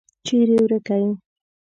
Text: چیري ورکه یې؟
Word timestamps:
چیري 0.25 0.55
ورکه 0.63 0.95
یې؟ 1.01 1.09